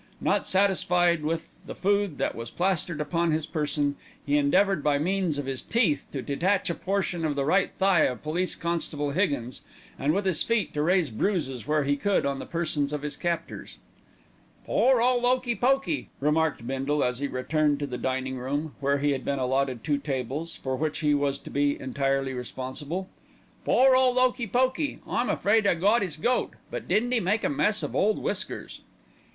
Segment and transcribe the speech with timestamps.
[0.19, 5.37] Not satisfied with the food that was plastered upon his person, he endeavoured by means
[5.37, 9.61] of his teeth to detach a portion of the right thigh of Police constable Higgins,
[9.99, 13.15] and with his feet to raise bruises where he could on the persons of his
[13.15, 13.77] captors.
[14.65, 19.11] "Pore ole 'Okey Pokey!" remarked Bindle, as he returned to the dining room, where he
[19.11, 23.07] had now been allotted two tables, for which he was to be entirely responsible.
[23.65, 24.97] "Pore ole 'Okey Pokey.
[25.07, 28.81] I'm afraid I got 'is goat; but didn't 'e make a mess of Ole Whiskers!"